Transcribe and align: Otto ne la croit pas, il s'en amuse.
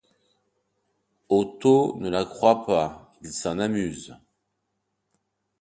Otto 1.29 1.95
ne 1.99 2.09
la 2.09 2.25
croit 2.25 2.65
pas, 2.65 3.11
il 3.21 3.31
s'en 3.31 3.59
amuse. 3.59 4.15